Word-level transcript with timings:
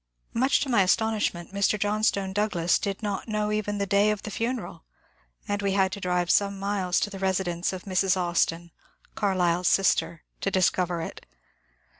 Much 0.33 0.59
to 0.61 0.67
my 0.67 0.81
as 0.81 0.97
tonishment 0.97 1.53
Mr. 1.53 1.79
Johnstone 1.79 2.33
Douglas 2.33 2.79
did 2.79 3.03
not 3.03 3.27
know 3.27 3.51
even 3.51 3.77
the 3.77 3.85
day 3.85 4.09
of 4.09 4.23
the 4.23 4.31
funeral, 4.31 4.83
and 5.47 5.61
we 5.61 5.73
had 5.73 5.91
to 5.91 5.99
drive 5.99 6.31
some 6.31 6.57
miles 6.57 6.99
to 7.01 7.11
the 7.11 7.19
residence 7.19 7.71
of 7.71 7.83
Mrs. 7.83 8.17
Austin, 8.17 8.71
Carlyle's 9.13 9.67
sister, 9.67 10.23
to 10.39 10.49
discover 10.49 11.01
it. 11.01 11.23